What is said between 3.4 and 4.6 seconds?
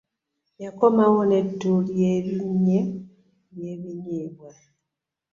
ly'ebinyeebwa.